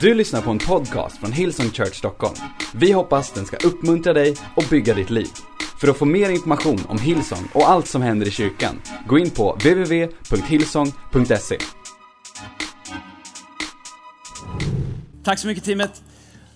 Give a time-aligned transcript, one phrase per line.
[0.00, 2.34] Du lyssnar på en podcast från Hillsong Church Stockholm.
[2.74, 5.28] Vi hoppas den ska uppmuntra dig och bygga ditt liv.
[5.80, 9.30] För att få mer information om Hillsong och allt som händer i kyrkan, gå in
[9.30, 11.58] på www.hillsong.se.
[15.24, 16.02] Tack så mycket teamet.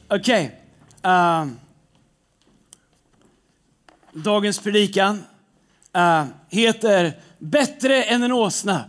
[0.08, 0.60] Okej.
[1.02, 1.56] ehm,
[4.12, 5.22] dagens predikan
[5.96, 8.84] uh, heter Bättre än en åsna.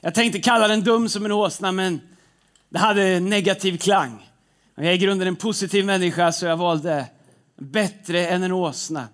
[0.00, 2.00] Jag tänkte kalla den dum som en åsna, men
[2.74, 4.30] det hade negativ klang.
[4.74, 7.06] Jag är i grunden en positiv människa, så jag valde
[7.60, 9.08] bättre än en åsna.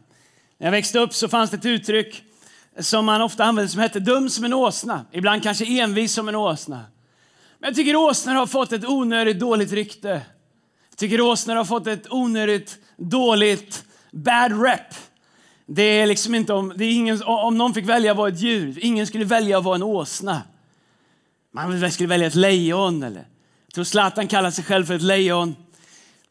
[0.59, 2.23] När jag växte upp så fanns det ett uttryck
[2.79, 5.05] som man ofta använde som hette dum som en åsna.
[5.13, 6.85] Ibland kanske envis som en åsna.
[7.59, 10.09] Men jag tycker åsnor har fått ett onödigt dåligt rykte.
[10.91, 14.95] Jag tycker åsnor har fått ett onödigt dåligt bad rep.
[15.67, 18.41] Det är liksom inte om, det är ingen, om någon fick välja att vara ett
[18.41, 20.43] djur, ingen skulle välja att vara en åsna.
[21.53, 23.30] Man skulle välja ett lejon eller
[23.71, 25.57] jag tror Zlatan kallar sig själv för ett lejon.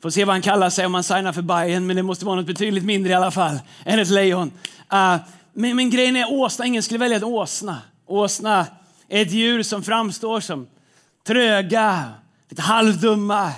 [0.01, 2.35] Får se vad han kallar sig om han signar för Bayern, men det måste vara
[2.35, 4.51] något betydligt mindre i alla fall än ett lejon.
[4.93, 5.15] Uh,
[5.53, 7.81] men, men grejen är åsna, ingen skulle välja en åsna.
[8.05, 8.65] Åsna
[9.09, 10.67] är ett djur som framstår som
[11.27, 12.05] tröga,
[12.49, 13.51] lite halvdumma.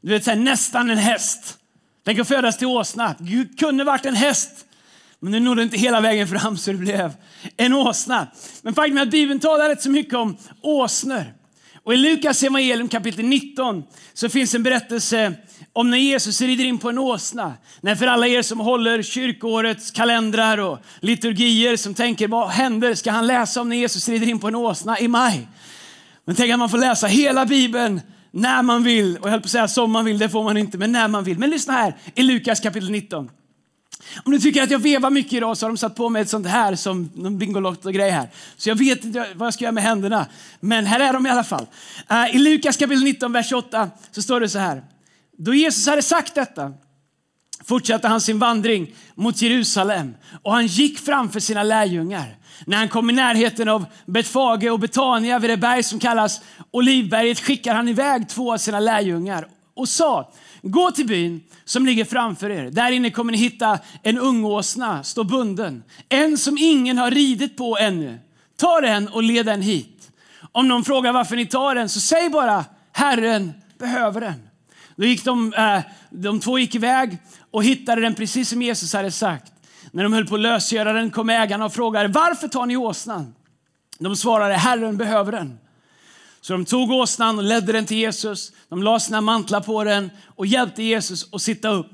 [0.00, 1.58] Du vet, så här, nästan en häst.
[2.04, 3.14] Tänk att födas till åsna.
[3.18, 4.64] Gud kunde varit en häst.
[5.20, 7.12] Men du nådde inte hela vägen fram så det blev
[7.56, 8.26] en åsna.
[8.62, 11.24] Men faktum är att Bibeln talar rätt så mycket om åsnor.
[11.86, 13.84] Och I Lukas evangelium kapitel 19
[14.14, 15.34] så finns en berättelse
[15.72, 17.54] om när Jesus rider in på en åsna.
[17.80, 23.10] När för alla er som håller kyrkoårets kalendrar och liturgier som tänker vad händer ska
[23.10, 25.48] han läsa om när Jesus rider in på en åsna i maj.
[26.24, 29.18] Men tänk att man får läsa hela Bibeln när man vill.
[29.18, 31.08] Och jag höll på att säga som man vill, det får man inte, men när
[31.08, 31.38] man vill.
[31.38, 33.30] Men lyssna här i Lukas kapitel 19.
[34.24, 36.28] Om du tycker att jag vevar mycket idag så har de satt på mig ett
[36.28, 38.28] sånt här som någon Bingolotto grej här.
[38.56, 40.26] Så jag vet inte vad jag ska göra med händerna.
[40.60, 41.66] Men här är de i alla fall.
[42.10, 44.82] Eh, I Lukas kapitel 19, vers 28 så står det så här.
[45.38, 46.72] Då Jesus hade sagt detta
[47.64, 52.36] fortsatte han sin vandring mot Jerusalem och han gick framför sina lärjungar.
[52.66, 57.40] När han kom i närheten av Betfage och Betania vid det berg som kallas Olivberget
[57.40, 60.32] skickar han iväg två av sina lärjungar och sa
[60.62, 62.70] Gå till byn som ligger framför er.
[62.70, 65.82] Där inne kommer ni hitta en ungåsna, stå bunden.
[66.08, 68.18] En som ingen har ridit på ännu.
[68.56, 70.10] Ta den och led den hit.
[70.52, 74.48] Om någon frågar varför ni tar den så säg bara Herren behöver den.
[74.96, 77.18] Då gick de, äh, de två gick iväg
[77.50, 79.52] och hittade den precis som Jesus hade sagt.
[79.90, 83.34] När de höll på att lösgöra den kom ägarna och frågade varför tar ni åsnan?
[83.98, 85.58] De svarade Herren behöver den.
[86.46, 88.52] Så de tog åsnan och ledde den till Jesus.
[88.68, 91.90] De la sina mantlar på den och hjälpte Jesus att sitta upp.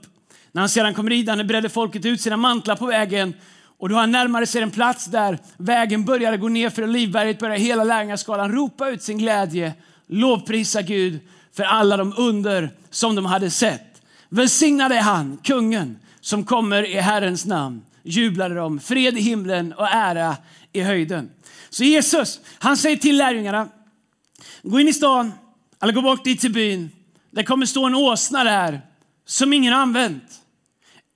[0.53, 3.35] När han sedan kom ridande bredde folket ut sina mantlar på vägen
[3.79, 7.61] och då han närmade sig en plats där vägen började gå ner för Olivberget började
[7.61, 9.73] hela lärjungaskaran ropa ut sin glädje,
[10.07, 11.21] lovprisa Gud
[11.53, 14.03] för alla de under som de hade sett.
[14.29, 17.83] Välsignade han, kungen, som kommer i Herrens namn.
[18.03, 20.37] Jublade de, fred i himlen och ära
[20.73, 21.31] i höjden.
[21.71, 23.69] Så Jesus, han säger till lärjungarna,
[24.63, 25.33] gå in i stan
[25.83, 26.91] eller gå bort dit till byn.
[27.31, 28.81] Det kommer stå en åsna där
[29.25, 30.41] som ingen har använt.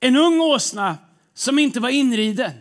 [0.00, 0.97] En ung åsna
[1.34, 2.53] som inte var inriden.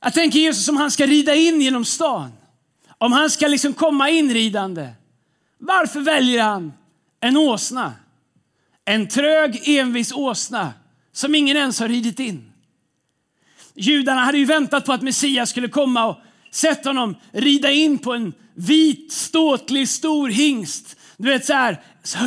[0.00, 2.32] Jag tänker Jesus om han ska rida in genom stan.
[2.98, 4.88] Om han ska liksom komma inridande.
[5.58, 6.72] Varför väljer han
[7.20, 7.92] en åsna?
[8.84, 10.72] En trög, envis åsna
[11.12, 12.52] som ingen ens har ridit in.
[13.74, 16.16] Judarna hade ju väntat på att Messias skulle komma och
[16.58, 20.96] sett honom rida in på en vit, ståtlig, stor hingst.
[21.16, 21.80] Du vet så här,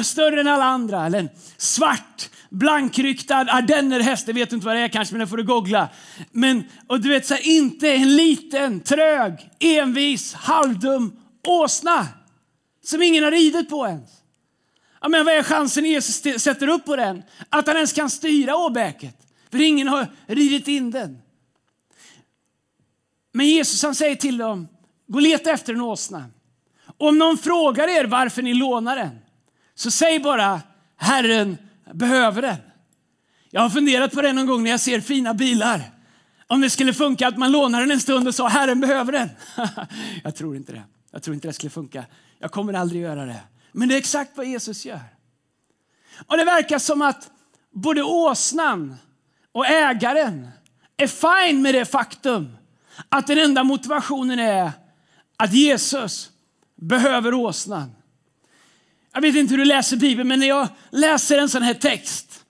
[0.03, 1.05] större än alla andra.
[1.05, 4.27] Eller en svart, blankryktad ardennerhäst.
[4.27, 5.89] Jag vet inte vad det är kanske, men det får du googla.
[6.31, 11.13] Men, och du vet så här, inte en liten, trög, envis, halvdum
[11.47, 12.07] åsna.
[12.83, 14.09] Som ingen har ridit på ens.
[15.01, 17.23] Ja, men vad är chansen Jesus sätter upp på den?
[17.49, 19.17] Att han ens kan styra åbäket.
[19.51, 21.17] För ingen har ridit in den.
[23.31, 24.67] Men Jesus han säger till dem,
[25.07, 26.25] gå och leta efter en åsna.
[26.97, 29.19] Om någon frågar er varför ni lånar den,
[29.75, 30.61] så säg bara
[30.97, 31.57] Herren
[31.93, 32.57] behöver den.
[33.49, 35.81] Jag har funderat på det någon gång när jag ser fina bilar.
[36.47, 39.29] Om det skulle funka att man lånar den en stund och sa Herren behöver den.
[40.23, 40.83] jag tror inte det.
[41.11, 42.05] Jag tror inte det skulle funka.
[42.39, 43.39] Jag kommer aldrig göra det.
[43.71, 44.99] Men det är exakt vad Jesus gör.
[46.27, 47.29] Och det verkar som att
[47.71, 48.95] både åsnan
[49.51, 50.47] och ägaren
[50.97, 52.57] är fine med det faktum
[53.09, 54.71] att den enda motivationen är
[55.37, 56.29] att Jesus
[56.75, 57.91] behöver åsnan.
[59.13, 62.45] Jag vet inte hur du läser Bibeln, men när jag läser en sån här text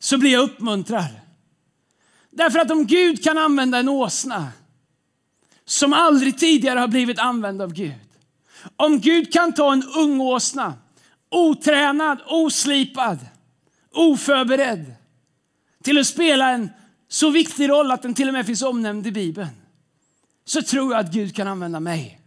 [0.00, 1.20] så blir jag uppmuntrad.
[2.30, 4.48] Därför att om Gud kan använda en åsna
[5.64, 7.92] som aldrig tidigare har blivit använd av Gud.
[8.76, 10.74] Om Gud kan ta en ung åsna
[11.30, 13.18] otränad, oslipad,
[13.92, 14.94] oförberedd
[15.82, 16.70] till att spela en
[17.08, 19.48] så viktig roll att den till och med finns omnämnd i Bibeln
[20.46, 22.20] så tror jag att Gud kan använda mig.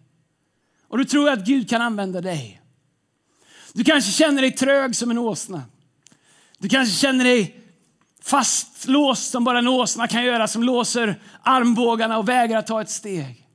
[0.87, 2.61] Och då tror jag att Gud kan använda dig.
[3.73, 5.63] Du kanske känner dig trög som en åsna.
[6.57, 7.55] Du kanske känner dig
[8.23, 13.45] fastlåst som bara en åsna kan göra som låser armbågarna och vägrar ta ett steg.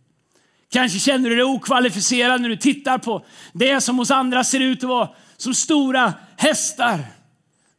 [0.71, 4.79] Kanske känner du dig okvalificerad när du tittar på det som hos andra ser ut
[4.85, 7.05] att vara som stora hästar.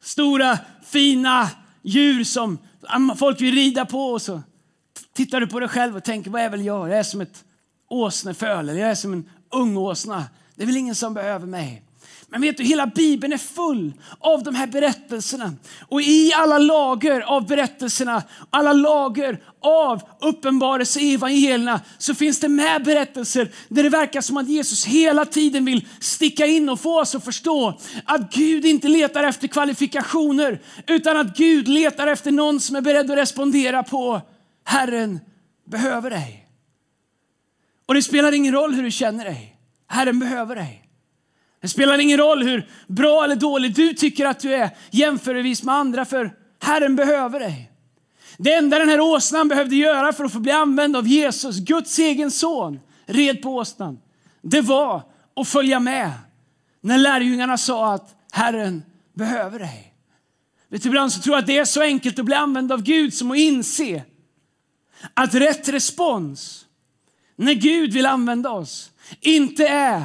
[0.03, 1.49] Stora fina
[1.81, 2.57] djur som
[3.17, 4.05] folk vill rida på.
[4.05, 4.41] Och så
[5.15, 6.89] tittar du på dig själv och tänker, vad är väl jag?
[6.89, 7.43] Jag är som ett
[7.89, 10.25] åsneföl, eller jag är som en ung åsna.
[10.55, 11.81] Det är väl ingen som behöver mig.
[12.27, 15.53] Men vet du, hela Bibeln är full av de här berättelserna.
[15.87, 22.47] Och i alla lager av berättelserna, alla lager av uppenbarelse i evangelierna så finns det
[22.47, 27.01] med berättelser där det verkar som att Jesus hela tiden vill sticka in och få
[27.01, 32.59] oss att förstå att Gud inte letar efter kvalifikationer utan att Gud letar efter någon
[32.59, 34.21] som är beredd att respondera på
[34.65, 35.19] Herren
[35.65, 36.47] behöver dig.
[37.85, 39.57] Och det spelar ingen roll hur du känner dig.
[39.87, 40.81] Herren behöver dig.
[41.61, 45.75] Det spelar ingen roll hur bra eller dålig du tycker att du är jämförelsevis med
[45.75, 47.71] andra, för Herren behöver dig.
[48.37, 51.99] Det enda den här åsnan behövde göra för att få bli använd av Jesus, Guds
[51.99, 53.99] egen son, red på åsnan,
[54.41, 55.03] det var
[55.35, 56.11] att följa med
[56.81, 58.83] när lärjungarna sa att Herren
[59.13, 59.93] behöver dig.
[60.69, 62.83] Vet du, ibland så tror jag att det är så enkelt att bli använd av
[62.83, 64.03] Gud som att inse
[65.13, 66.65] att rätt respons
[67.35, 68.91] när Gud vill använda oss
[69.21, 70.03] inte är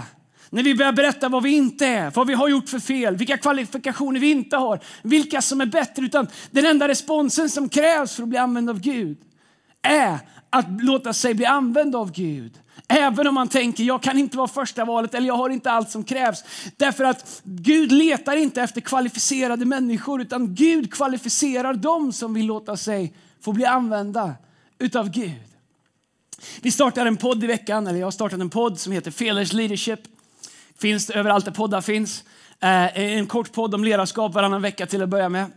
[0.51, 3.39] när vi börjar berätta vad vi inte är, vad vi har gjort för fel, vilka
[3.39, 6.05] kvalifikationer vi inte har, vilka som är bättre.
[6.05, 9.19] Utan den enda responsen som krävs för att bli använd av Gud
[9.83, 10.19] är
[10.51, 12.53] att låta sig bli använd av Gud.
[12.89, 15.91] Även om man tänker, jag kan inte vara första valet eller jag har inte allt
[15.91, 16.45] som krävs.
[16.77, 22.77] Därför att Gud letar inte efter kvalificerade människor utan Gud kvalificerar dem som vill låta
[22.77, 24.35] sig få bli använda
[24.81, 25.33] utav Gud.
[26.61, 29.53] Vi startar en podd i veckan, eller jag har startat en podd som heter Fearless
[29.53, 30.01] Leadership.
[30.79, 32.25] Finns överallt där poddar finns.
[32.61, 35.51] Eh, en kort podd om ledarskap varannan vecka till att börja med.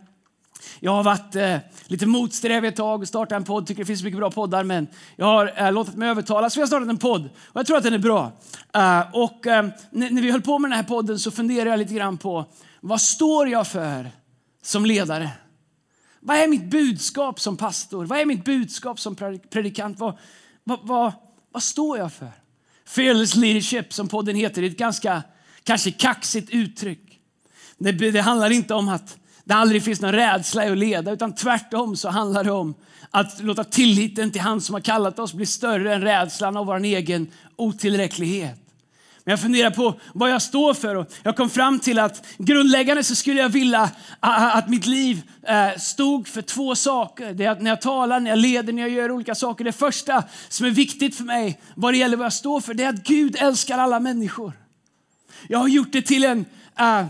[0.79, 3.67] Jag har varit eh, lite motsträvig ett tag och startat en podd.
[3.67, 6.53] Tycker det finns mycket bra poddar, men jag har eh, låtit mig övertalas.
[6.53, 8.31] Så jag har startat en podd och jag tror att den är bra.
[8.77, 11.93] Uh, och eh, när vi höll på med den här podden så funderade jag lite
[11.93, 12.45] grann på
[12.79, 14.11] vad står jag för
[14.61, 15.29] som ledare?
[16.25, 18.05] Vad är mitt budskap som pastor?
[18.05, 19.15] Vad är mitt budskap som
[19.49, 19.99] predikant?
[19.99, 20.17] Vad,
[20.63, 21.11] vad, vad,
[21.51, 22.31] vad står jag för?
[22.85, 25.23] Fearless leadership, som podden heter, är ett ganska
[25.63, 27.19] kanske kaxigt uttryck.
[27.77, 31.35] Det, det handlar inte om att det aldrig finns någon rädsla i att leda, utan
[31.35, 32.75] tvärtom så handlar det om
[33.09, 36.83] att låta tilliten till han som har kallat oss bli större än rädslan av vår
[36.83, 38.62] egen otillräcklighet.
[39.25, 43.03] Men jag funderar på vad jag står för och jag kom fram till att grundläggande
[43.03, 43.89] så skulle jag vilja
[44.19, 47.33] att mitt liv eh, stod för två saker.
[47.33, 49.65] Det är att när jag talar, när jag leder, när jag gör olika saker.
[49.65, 52.83] Det första som är viktigt för mig vad det gäller vad jag står för, det
[52.83, 54.53] är att Gud älskar alla människor.
[55.47, 56.39] Jag har gjort det till en,
[56.81, 57.05] uh,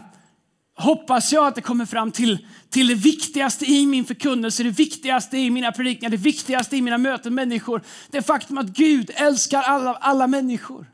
[0.75, 5.37] hoppas jag att det kommer fram till, till det viktigaste i min förkunnelse, det viktigaste
[5.37, 7.81] i mina predikningar, det viktigaste i mina möten med människor.
[8.11, 10.92] Det faktum att Gud älskar alla, alla människor.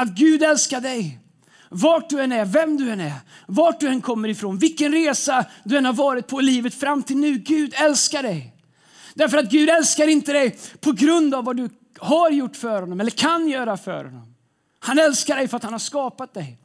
[0.00, 1.18] Att Gud älskar dig.
[1.68, 3.12] Vart du än är, vem du än är,
[3.46, 7.02] vart du än kommer ifrån, vilken resa du än har varit på i livet fram
[7.02, 7.38] till nu.
[7.38, 8.54] Gud älskar dig.
[9.14, 13.00] Därför att Gud älskar inte dig på grund av vad du har gjort för honom
[13.00, 14.34] eller kan göra för honom.
[14.78, 16.58] Han älskar dig för att han har skapat dig.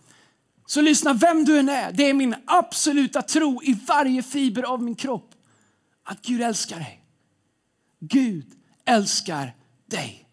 [0.65, 4.83] Så lyssna, vem du än är, det är min absoluta tro i varje fiber av
[4.83, 5.31] min kropp
[6.03, 7.03] att Gud älskar dig.
[7.99, 8.45] Gud
[8.85, 10.27] älskar dig.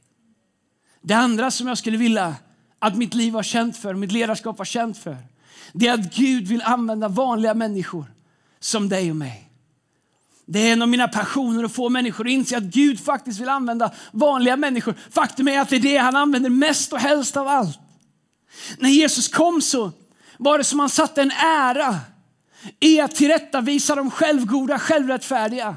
[1.00, 2.34] Det andra som jag skulle vilja
[2.82, 5.16] att mitt liv var känt för, mitt ledarskap var känt för.
[5.72, 8.04] Det är att Gud vill använda vanliga människor
[8.60, 9.48] som dig och mig.
[10.46, 13.48] Det är en av mina passioner att få människor att inse att Gud faktiskt vill
[13.48, 14.94] använda vanliga människor.
[15.10, 17.78] Faktum är att det är det han använder mest och helst av allt.
[18.78, 19.92] När Jesus kom så
[20.38, 21.98] var det som han satte en ära
[22.80, 25.76] i att tillrättavisa de självgoda, självrättfärdiga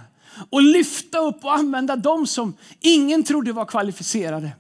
[0.50, 4.52] och lyfta upp och använda dem som ingen trodde var kvalificerade.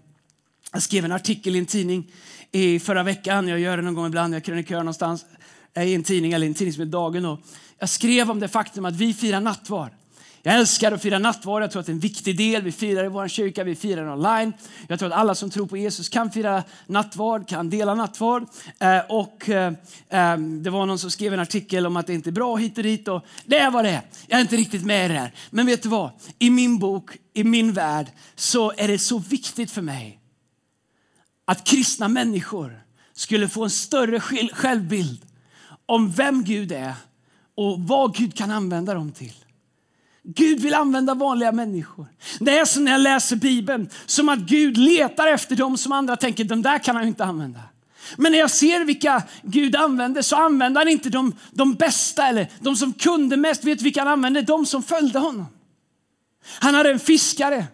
[0.75, 2.11] Jag skrev en artikel i en tidning
[2.55, 3.47] i förra veckan.
[3.47, 4.35] Jag gör det någon gång ibland.
[4.35, 5.25] Jag krönikör någonstans
[5.73, 7.25] eh, i en tidning eller en tidning som är Dagen.
[7.25, 7.39] Och
[7.79, 9.91] jag skrev om det faktum att vi firar nattvard.
[10.43, 11.63] Jag älskar att fira nattvard.
[11.63, 12.61] Jag tror att det är en viktig del.
[12.61, 14.53] Vi firar i vår kyrka, vi firar online.
[14.87, 18.43] Jag tror att alla som tror på Jesus kan fira nattvard, kan dela nattvard.
[18.79, 19.73] Eh, och, eh,
[20.09, 22.77] eh, det var någon som skrev en artikel om att det inte är bra hit
[22.77, 23.07] och dit.
[23.07, 24.01] Och det är vad det är.
[24.27, 25.31] Jag är inte riktigt med i det här.
[25.49, 26.09] Men vet du vad?
[26.39, 30.19] I min bok, i min värld, så är det så viktigt för mig
[31.45, 32.81] att kristna människor
[33.13, 34.19] skulle få en större
[34.53, 35.25] självbild
[35.85, 36.93] om vem Gud är
[37.55, 39.33] och vad Gud kan använda dem till.
[40.23, 42.07] Gud vill använda vanliga människor.
[42.39, 46.15] Det är som när jag läser Bibeln, som att Gud letar efter dem som andra
[46.15, 47.59] tänker, de där kan han inte använda.
[48.17, 52.47] Men när jag ser vilka Gud använder så använder han inte de, de bästa eller
[52.59, 53.63] de som kunde mest.
[53.63, 54.41] Vet vilka han använde?
[54.41, 55.45] De som följde honom.
[56.59, 57.65] Han hade en fiskare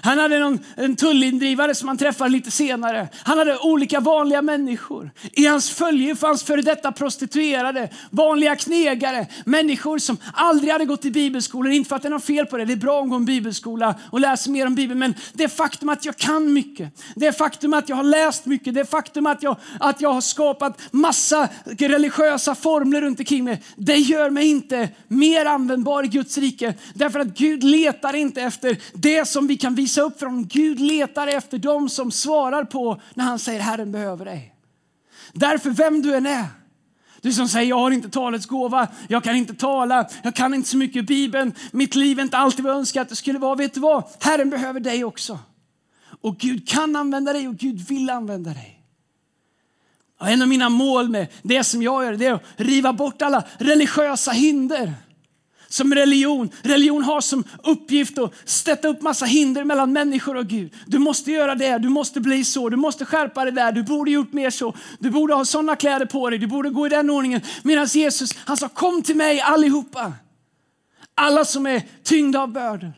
[0.00, 3.08] han hade någon, en tullindrivare som han träffade lite senare.
[3.24, 5.10] Han hade olika vanliga människor.
[5.32, 11.10] I hans följe fanns före detta prostituerade, vanliga knegare, människor som aldrig hade gått i
[11.10, 11.72] bibelskolan.
[11.72, 13.16] Inte för att det är något fel på det, det är bra att gå i
[13.16, 14.98] en bibelskola och läsa mer om Bibeln.
[14.98, 18.84] Men det faktum att jag kan mycket, det faktum att jag har läst mycket, det
[18.84, 23.62] faktum att jag, att jag har skapat massa religiösa formler runt omkring mig.
[23.76, 26.74] Det gör mig inte mer användbar i Guds rike.
[26.94, 30.46] Därför att Gud letar inte efter det som vi kan visa upp för honom.
[30.46, 34.54] Gud letar efter dem som svarar på när han säger Herren behöver dig.
[35.32, 36.46] Därför vem du än är.
[37.20, 40.68] Du som säger jag har inte talets gåva, jag kan inte tala, jag kan inte
[40.68, 43.38] så mycket i Bibeln, mitt liv är inte alltid vad jag önskar att det skulle
[43.38, 43.54] vara.
[43.54, 44.04] Vet du vad?
[44.20, 45.38] Herren behöver dig också.
[46.20, 48.78] Och Gud kan använda dig och Gud vill använda dig.
[50.20, 53.22] Och en av mina mål med det som jag gör det är att riva bort
[53.22, 54.94] alla religiösa hinder
[55.72, 56.50] som religion.
[56.62, 60.74] Religion har som uppgift att sätta upp massa hinder mellan människor och Gud.
[60.86, 64.10] Du måste göra det, du måste bli så, du måste skärpa dig där, du borde
[64.10, 67.10] gjort mer så, du borde ha sådana kläder på dig, du borde gå i den
[67.10, 67.40] ordningen.
[67.62, 70.12] Medan Jesus, han sa kom till mig allihopa.
[71.14, 72.92] Alla som är tyngda av bördor.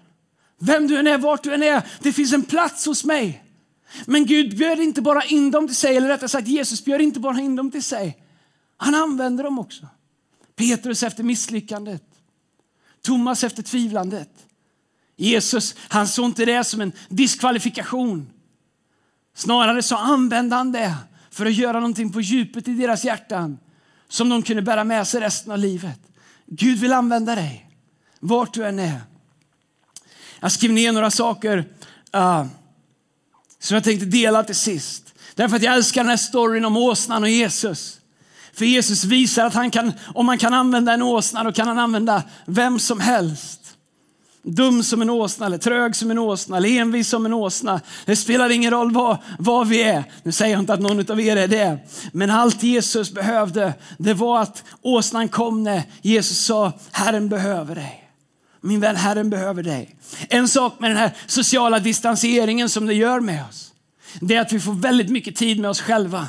[0.60, 3.44] Vem du än är, vart du än är, det finns en plats hos mig.
[4.06, 7.20] Men Gud bjöd inte bara in dem till sig, eller rättare sagt Jesus bjöd inte
[7.20, 8.18] bara in dem till sig.
[8.76, 9.86] Han använder dem också.
[10.56, 12.13] Petrus efter misslyckandet.
[13.04, 14.30] Thomas efter tvivlandet.
[15.16, 18.30] Jesus han såg inte det som en diskvalifikation.
[19.34, 20.94] Snarare så använde han det
[21.30, 23.58] för att göra någonting på djupet i deras hjärtan
[24.08, 26.00] som de kunde bära med sig resten av livet.
[26.46, 27.70] Gud vill använda dig
[28.20, 29.00] vart du än är.
[30.40, 31.58] Jag skrev ner några saker
[32.16, 32.46] uh,
[33.58, 35.14] som jag tänkte dela till sist.
[35.34, 38.00] Därför att jag älskar den här storyn om åsnan och Jesus.
[38.54, 41.78] För Jesus visar att han kan, om man kan använda en åsna, då kan han
[41.78, 43.60] använda vem som helst.
[44.42, 47.80] Dum som en åsna, eller trög som en åsna, eller envis som en åsna.
[48.06, 50.04] Det spelar ingen roll vad, vad vi är.
[50.22, 51.78] Nu säger jag inte att någon av er är det.
[52.12, 58.04] Men allt Jesus behövde, det var att åsnan kom när Jesus sa, Herren behöver dig.
[58.60, 59.96] Min vän, Herren behöver dig.
[60.28, 63.72] En sak med den här sociala distanseringen som det gör med oss,
[64.20, 66.26] det är att vi får väldigt mycket tid med oss själva.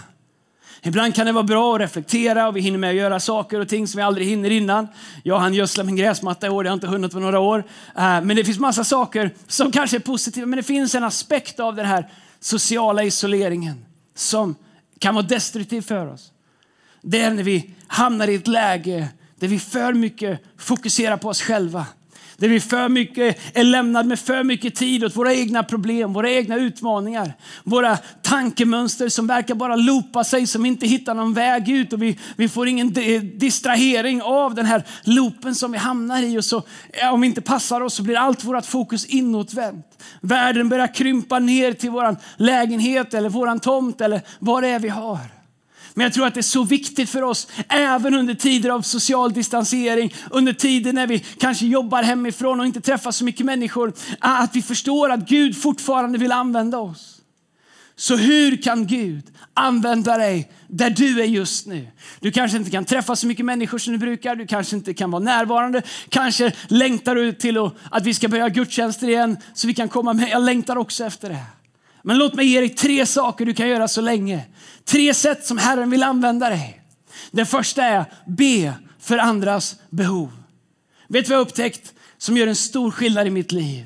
[0.86, 3.70] Ibland kan det vara bra att reflektera och vi hinner med att göra saker och
[3.70, 4.88] ting som vi aldrig hinner innan.
[5.24, 7.64] Jag hann gödsla min gräsmatta i år, det har inte hunnit på några år.
[7.96, 11.60] Eh, men det finns massa saker som kanske är positiva, men det finns en aspekt
[11.60, 14.56] av den här sociala isoleringen som
[15.00, 16.32] kan vara destruktiv för oss.
[17.02, 19.08] Det är när vi hamnar i ett läge
[19.40, 21.86] där vi för mycket fokuserar på oss själva.
[22.38, 26.30] Där vi för mycket är lämnade med för mycket tid åt våra egna problem, våra
[26.30, 27.34] egna utmaningar.
[27.64, 31.94] Våra tankemönster som verkar bara loopa sig, som inte hittar någon väg ut.
[31.94, 32.94] Och vi, vi får ingen
[33.38, 36.38] distrahering av den här loopen som vi hamnar i.
[36.38, 40.04] Och så, eh, om vi inte passar oss så blir allt vårt fokus inåtvänt.
[40.22, 44.90] Världen börjar krympa ner till vår lägenhet eller vår tomt eller vad det är vi
[44.90, 45.35] har.
[45.98, 49.34] Men jag tror att det är så viktigt för oss, även under tider av social
[49.34, 54.56] distansering, under tider när vi kanske jobbar hemifrån och inte träffar så mycket människor, att
[54.56, 57.22] vi förstår att Gud fortfarande vill använda oss.
[57.96, 59.24] Så hur kan Gud
[59.54, 61.88] använda dig där du är just nu?
[62.20, 65.12] Du kanske inte kan träffa så mycket människor som du brukar, du kanske inte kan
[65.12, 67.58] vara närvarande, kanske längtar du till
[67.92, 70.30] att vi ska börja gudstjänster igen så vi kan komma med.
[70.30, 71.44] Jag längtar också efter det.
[72.08, 74.46] Men låt mig ge dig tre saker du kan göra så länge.
[74.84, 76.82] Tre sätt som Herren vill använda dig.
[77.32, 80.32] Det första är be för andras behov.
[81.08, 83.86] Vet du vad jag upptäckt som gör en stor skillnad i mitt liv?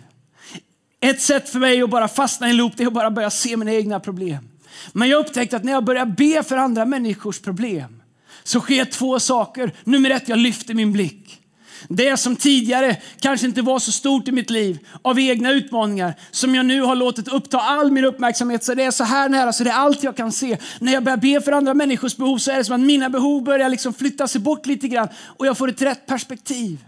[1.01, 3.57] Ett sätt för mig att bara fastna i en loop är att bara börja se
[3.57, 4.49] mina egna problem.
[4.91, 8.01] Men jag upptäckte att när jag börjar be för andra människors problem
[8.43, 9.71] så sker två saker.
[9.83, 11.38] Nummer ett, jag lyfter min blick.
[11.87, 16.55] Det som tidigare kanske inte var så stort i mitt liv av egna utmaningar som
[16.55, 19.63] jag nu har låtit uppta all min uppmärksamhet så det är så här nära så
[19.63, 20.57] det är allt jag kan se.
[20.79, 23.43] När jag börjar be för andra människors behov så är det som att mina behov
[23.43, 25.07] börjar liksom flytta sig bort lite grann
[25.37, 26.85] och jag får ett rätt perspektiv.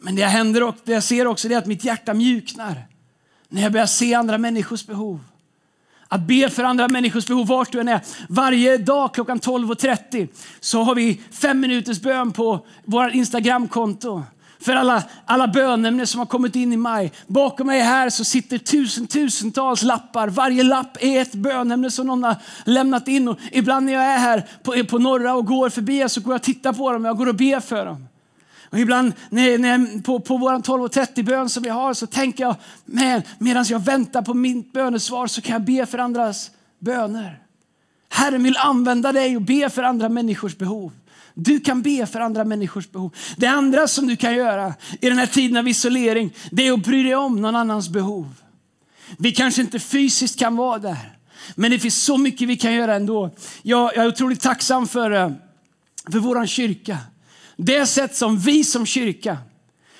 [0.00, 2.86] Men det, jag händer och det jag ser också är att mitt hjärta mjuknar
[3.48, 5.20] när jag börjar se andra människors behov.
[6.08, 8.00] Att be för andra människors behov vart du än är.
[8.28, 10.28] Varje dag klockan 12.30
[10.60, 14.22] så har vi fem minuters bön på vårt Instagramkonto.
[14.60, 17.12] för alla, alla bönämnen som har kommit in i maj.
[17.26, 20.28] Bakom mig här så sitter tusen, tusentals lappar.
[20.28, 23.28] Varje lapp är ett bönämne som någon har lämnat in.
[23.28, 26.38] Och ibland när jag är här på, på norra och går förbi så går jag
[26.38, 27.04] och tittar på dem.
[27.04, 28.08] Jag går och ber för dem.
[28.70, 32.56] Och ibland när, när, på, på vår 12.30 bön som vi har så tänker jag,
[33.38, 37.38] medan jag väntar på mitt bönesvar så kan jag be för andras böner.
[38.08, 40.92] Herren vill använda dig och be för andra människors behov.
[41.34, 43.14] Du kan be för andra människors behov.
[43.36, 46.84] Det andra som du kan göra i den här tiden av isolering, det är att
[46.84, 48.34] bry dig om någon annans behov.
[49.18, 51.18] Vi kanske inte fysiskt kan vara där,
[51.54, 53.30] men det finns så mycket vi kan göra ändå.
[53.62, 55.30] Jag, jag är otroligt tacksam för, eh,
[56.12, 56.98] för vår kyrka.
[57.56, 59.38] Det sätt som vi som kyrka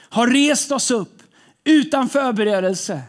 [0.08, 1.22] har rest oss upp
[1.64, 3.00] utan förberedelse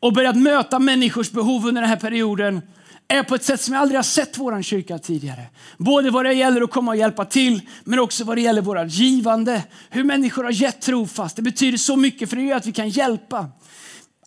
[0.00, 2.60] och börjat möta människors behov under den här perioden
[3.08, 5.46] är på ett sätt som jag aldrig har sett vår kyrka tidigare.
[5.78, 8.84] Både vad det gäller att komma och hjälpa till, men också vad det gäller våra
[8.84, 9.62] givande.
[9.90, 11.36] Hur människor har gett trofast.
[11.36, 13.46] Det betyder så mycket för det gör att vi kan hjälpa.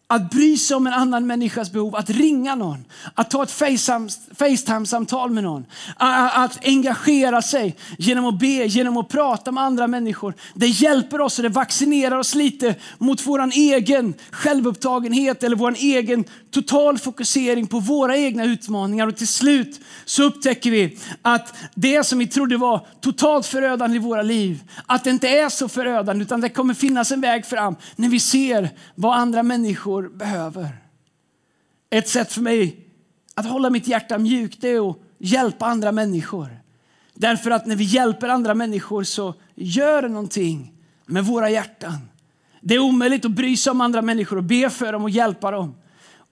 [0.08, 3.52] Att bry sig om en annan människas behov, att ringa någon, att ta ett
[4.38, 5.66] Facetime-samtal med någon,
[5.98, 10.34] att engagera sig genom att be, genom att prata med andra människor.
[10.54, 16.24] Det hjälper oss och det vaccinerar oss lite mot vår egen självupptagenhet eller vår egen
[16.52, 19.08] total fokusering på våra egna utmaningar.
[19.08, 24.00] Och till slut så upptäcker vi att det som vi trodde var totalt förödande i
[24.00, 27.76] våra liv, att det inte är så förödande utan det kommer finnas en väg fram
[27.96, 30.82] när vi ser vad andra människor människor behöver.
[31.90, 32.88] Ett sätt för mig
[33.36, 36.50] att hålla mitt hjärta mjukt är att hjälpa andra människor.
[37.14, 40.74] Därför att när vi hjälper andra människor så gör det någonting
[41.08, 42.10] med våra hjärtan.
[42.62, 45.52] Det är omöjligt att bry sig om andra människor och be för dem och hjälpa
[45.52, 45.76] dem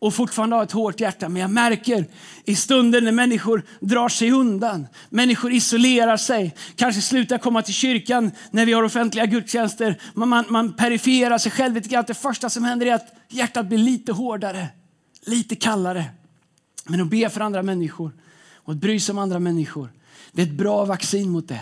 [0.04, 1.30] och fortfarande har ett hårt hjärta.
[1.30, 2.06] Men jag märker
[2.46, 8.32] i stunder när människor drar sig undan, människor isolerar sig, kanske slutar komma till kyrkan
[8.52, 10.02] när vi har offentliga gudstjänster.
[10.14, 12.04] Man, man, man perifierar sig själv lite grann.
[12.08, 14.68] Det första som händer är att hjärtat blir lite hårdare,
[15.26, 16.06] lite kallare.
[16.86, 18.12] Men att be för andra människor
[18.56, 19.90] och att bry sig om andra människor,
[20.32, 21.62] det är ett bra vaccin mot det.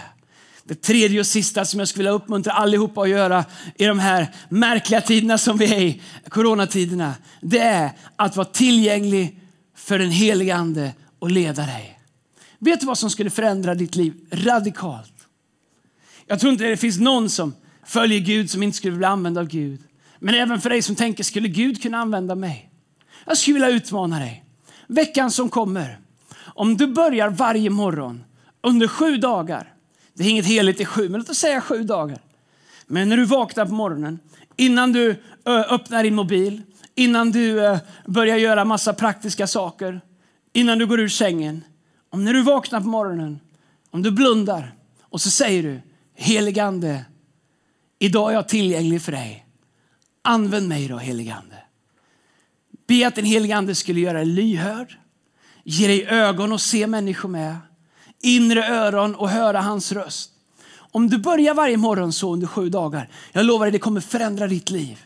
[0.71, 4.27] Det tredje och sista som jag skulle vilja uppmuntra allihopa att göra i de här
[4.49, 9.39] märkliga tiderna som vi är i, coronatiderna, det är att vara tillgänglig
[9.75, 11.99] för den helige Ande och leda dig.
[12.59, 15.13] Vet du vad som skulle förändra ditt liv radikalt?
[16.27, 17.53] Jag tror inte det finns någon som
[17.85, 19.79] följer Gud som inte skulle bli använd av Gud.
[20.19, 22.69] Men även för dig som tänker, skulle Gud kunna använda mig?
[23.25, 24.45] Jag skulle vilja utmana dig.
[24.87, 25.99] Veckan som kommer,
[26.39, 28.23] om du börjar varje morgon
[28.61, 29.71] under sju dagar
[30.13, 32.19] det är inget heligt i sju, men låt oss säga sju dagar.
[32.87, 34.19] Men när du vaknar på morgonen,
[34.55, 36.61] innan du öppnar din mobil,
[36.95, 40.01] innan du börjar göra massa praktiska saker,
[40.53, 41.63] innan du går ur sängen.
[42.09, 43.39] Om när du vaknar på morgonen,
[43.89, 45.81] om du blundar och så säger du,
[46.15, 47.05] heligande,
[47.99, 49.45] idag är jag tillgänglig för dig.
[50.21, 51.55] Använd mig då heligande.
[52.87, 54.97] Be att den helige ande skulle göra dig lyhörd,
[55.63, 57.55] ge dig ögon att se människor med
[58.21, 60.29] inre öron och höra hans röst.
[60.91, 64.47] Om du börjar varje morgon så under sju dagar, jag lovar dig det kommer förändra
[64.47, 64.99] ditt liv.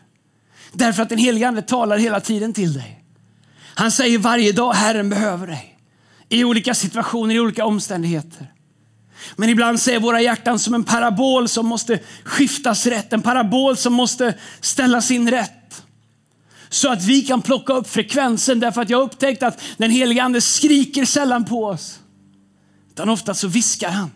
[0.72, 3.02] Därför att den helige Ande talar hela tiden till dig.
[3.74, 5.78] Han säger varje dag, Herren behöver dig.
[6.28, 8.52] I olika situationer, i olika omständigheter.
[9.36, 13.12] Men ibland ser våra hjärtan som en parabol som måste skiftas rätt.
[13.12, 15.82] En parabol som måste ställas in rätt.
[16.68, 18.60] Så att vi kan plocka upp frekvensen.
[18.60, 21.98] Därför att jag har upptäckt att den helige Ande skriker sällan på oss.
[22.96, 24.10] Utan ofta så viskar han.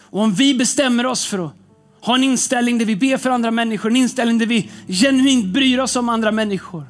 [0.00, 1.52] Och om vi bestämmer oss för att
[2.00, 5.78] ha en inställning där vi ber för andra människor, en inställning där vi genuint bryr
[5.78, 6.84] oss om andra människor.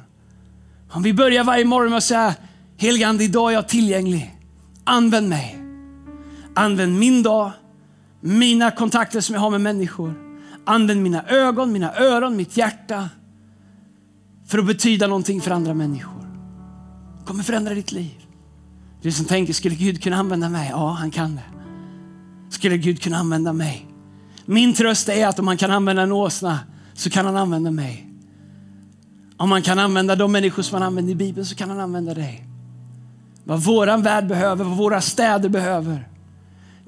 [0.91, 2.35] Om vi börjar varje morgon med att säga,
[2.77, 4.35] helgande idag är jag tillgänglig.
[4.83, 5.59] Använd mig.
[6.55, 7.51] Använd min dag,
[8.21, 10.13] mina kontakter som jag har med människor.
[10.65, 13.09] Använd mina ögon, mina öron, mitt hjärta
[14.47, 16.27] för att betyda någonting för andra människor.
[17.19, 18.26] Det kommer förändra ditt liv.
[19.01, 20.69] Du som tänker, skulle Gud kunna använda mig?
[20.71, 21.43] Ja, han kan det.
[22.49, 23.87] Skulle Gud kunna använda mig?
[24.45, 26.59] Min tröst är att om han kan använda en åsna
[26.93, 28.07] så kan han använda mig.
[29.37, 32.13] Om man kan använda de människor som han använder i Bibeln så kan han använda
[32.13, 32.45] dig.
[33.43, 36.07] Vad våran värld behöver, vad våra städer behöver,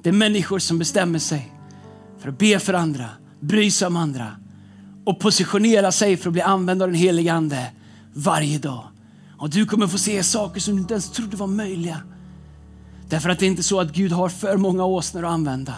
[0.02, 1.52] det är människor som bestämmer sig
[2.18, 3.08] för att be för andra,
[3.40, 4.36] bry sig om andra
[5.04, 7.66] och positionera sig för att bli använd av den helige Ande
[8.12, 8.84] varje dag.
[9.40, 12.00] Och du kommer få se saker som du inte ens trodde var möjliga.
[13.08, 15.74] Därför att det är inte så att Gud har för många åsnor att använda.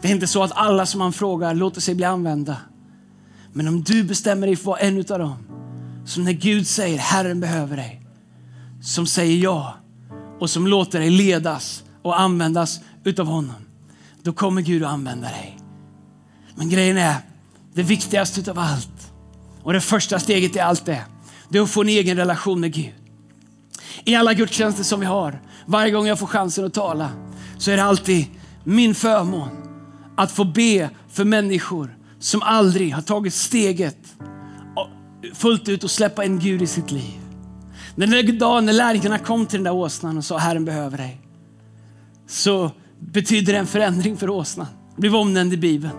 [0.00, 2.56] Det är inte så att alla som han frågar låter sig bli använda.
[3.52, 5.36] Men om du bestämmer dig för att vara en av dem,
[6.06, 8.02] som när Gud säger Herren behöver dig,
[8.82, 9.74] som säger ja
[10.40, 13.56] och som låter dig ledas och användas utav honom,
[14.22, 15.58] då kommer Gud att använda dig.
[16.54, 17.16] Men grejen är,
[17.74, 19.12] det viktigaste utav allt.
[19.62, 21.04] Och det första steget i allt det,
[21.48, 22.94] det är att få en egen relation med Gud.
[24.04, 27.10] I alla gudstjänster som vi har, varje gång jag får chansen att tala,
[27.58, 28.26] så är det alltid
[28.64, 29.48] min förmån
[30.16, 33.98] att få be för människor som aldrig har tagit steget
[35.34, 37.20] fullt ut och släppa in Gud i sitt liv.
[37.96, 41.20] Den där dagen när lärjungarna kom till den där åsnan och sa Herren behöver dig,
[42.26, 44.66] så betyder det en förändring för åsnan.
[44.94, 45.92] Det blev omnämnd i Bibeln.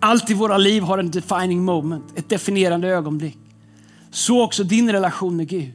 [0.00, 3.38] Allt i våra liv har en defining moment, ett definierande ögonblick.
[4.12, 5.72] Så också din relation med Gud.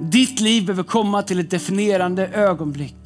[0.00, 2.96] Ditt liv behöver komma till ett definierande ögonblick.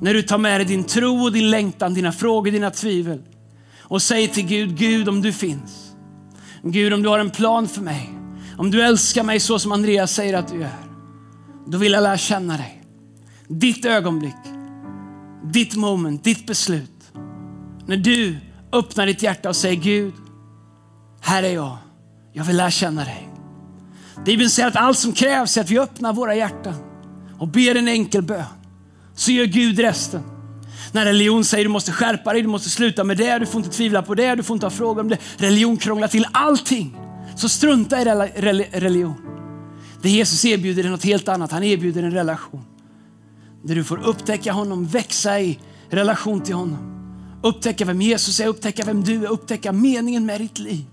[0.00, 3.22] När du tar med dig din tro och din längtan, dina frågor, dina tvivel
[3.78, 5.92] och säger till Gud, Gud om du finns.
[6.62, 8.10] Gud om du har en plan för mig.
[8.58, 10.86] Om du älskar mig så som Andreas säger att du gör.
[11.66, 12.82] Då vill jag lära känna dig.
[13.48, 14.34] Ditt ögonblick,
[15.44, 17.12] ditt moment, ditt beslut.
[17.86, 18.36] När du
[18.72, 20.14] öppnar ditt hjärta och säger Gud,
[21.20, 21.76] här är jag.
[22.32, 23.25] Jag vill lära känna dig.
[24.24, 26.74] Bibeln säger att allt som krävs är att vi öppnar våra hjärtan
[27.38, 28.44] och ber en enkel bön.
[29.14, 30.22] Så gör Gud resten.
[30.92, 33.76] När religion säger du måste skärpa dig, du måste sluta med det, du får inte
[33.76, 35.18] tvivla på det, du får inte ha frågor om det.
[35.36, 36.96] Religion krånglar till allting.
[37.36, 38.04] Så strunta i
[38.72, 39.14] religion.
[40.02, 41.52] Det Jesus erbjuder är något helt annat.
[41.52, 42.64] Han erbjuder en relation.
[43.62, 45.58] Där du får upptäcka honom, växa i
[45.90, 46.92] relation till honom.
[47.42, 50.84] Upptäcka vem Jesus är, upptäcka vem du är, upptäcka meningen med ditt liv.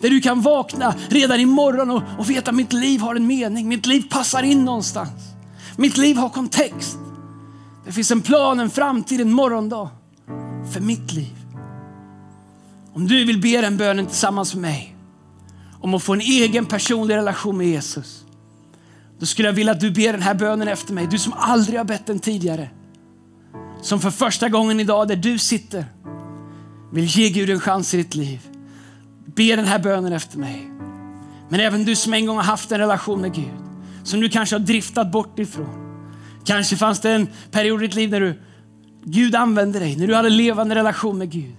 [0.00, 3.68] Där du kan vakna redan imorgon och, och veta att mitt liv har en mening,
[3.68, 5.10] mitt liv passar in någonstans.
[5.76, 6.98] Mitt liv har kontext.
[7.86, 9.90] Det finns en plan, en framtid, en morgondag
[10.72, 11.34] för mitt liv.
[12.94, 14.96] Om du vill be den bönen tillsammans med mig
[15.80, 18.24] om att få en egen personlig relation med Jesus.
[19.18, 21.06] Då skulle jag vilja att du ber den här bönen efter mig.
[21.10, 22.70] Du som aldrig har bett den tidigare.
[23.82, 25.86] Som för första gången idag där du sitter
[26.92, 28.40] vill ge Gud en chans i ditt liv.
[29.24, 30.70] Be den här bönen efter mig.
[31.48, 33.50] Men även du som en gång har haft en relation med Gud.
[34.04, 35.84] Som du kanske har driftat bort ifrån.
[36.44, 38.40] Kanske fanns det en period i ditt liv när du,
[39.04, 41.56] Gud använde dig, när du hade levande relation med Gud.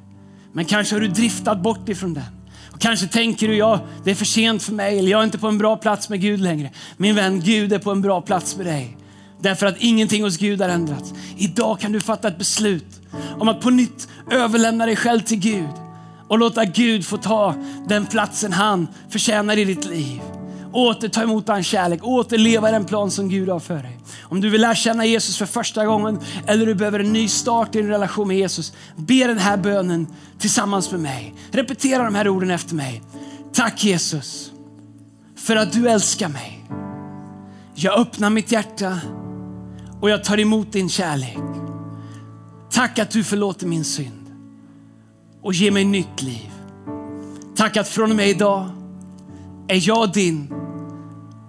[0.53, 2.23] Men kanske har du driftat bort ifrån den.
[2.71, 5.37] Och kanske tänker du, ja, det är för sent för mig, eller jag är inte
[5.37, 6.71] på en bra plats med Gud längre.
[6.97, 8.97] Min vän, Gud är på en bra plats med dig.
[9.41, 11.13] Därför att ingenting hos Gud har ändrats.
[11.37, 13.01] Idag kan du fatta ett beslut
[13.39, 15.69] om att på nytt överlämna dig själv till Gud
[16.27, 17.55] och låta Gud få ta
[17.87, 20.21] den platsen han förtjänar i ditt liv.
[20.71, 23.99] Åter ta emot hans kärlek, återleva den plan som Gud har för dig.
[24.21, 27.75] Om du vill lära känna Jesus för första gången eller du behöver en ny start
[27.75, 30.07] i din relation med Jesus, be den här bönen
[30.39, 31.33] tillsammans med mig.
[31.51, 33.01] Repetera de här orden efter mig.
[33.53, 34.51] Tack Jesus
[35.35, 36.65] för att du älskar mig.
[37.73, 38.99] Jag öppnar mitt hjärta
[40.01, 41.37] och jag tar emot din kärlek.
[42.71, 44.24] Tack att du förlåter min synd
[45.45, 46.51] och ge mig nytt liv.
[47.55, 48.69] Tack att från och med idag
[49.67, 50.53] är jag din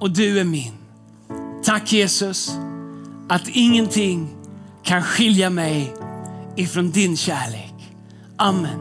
[0.01, 0.73] och du är min.
[1.65, 2.51] Tack Jesus
[3.29, 4.29] att ingenting
[4.85, 5.95] kan skilja mig
[6.57, 7.75] ifrån din kärlek.
[8.37, 8.81] Amen.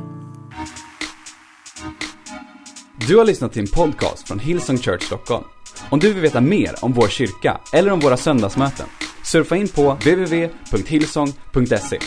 [3.08, 5.44] Du har lyssnat till en podcast från Hillsong Church Stockholm.
[5.90, 8.86] Om du vill veta mer om vår kyrka eller om våra söndagsmöten,
[9.24, 12.00] surfa in på www.hillsong.se.